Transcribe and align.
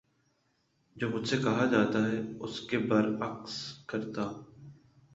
جو 0.95 1.09
مجھ 1.09 1.27
سے 1.29 1.37
کہا 1.37 1.65
جاتا 1.65 2.05
ہے 2.07 2.19
اس 2.39 2.59
کے 2.59 2.77
بر 2.79 3.09
عکس 3.21 3.57
کرتا 3.85 4.23
ہوں 4.23 4.43